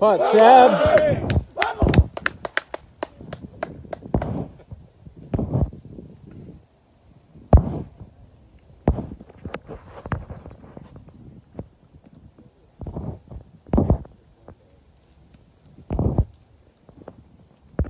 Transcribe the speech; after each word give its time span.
Putt, 0.00 0.24
Seb. 0.32 1.19